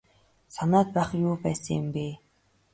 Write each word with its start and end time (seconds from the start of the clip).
Санаад 0.55 0.87
байх 0.95 1.09
юу 1.27 1.35
байсан 1.45 1.71
юм 1.79 1.85
бэ. 1.93 2.05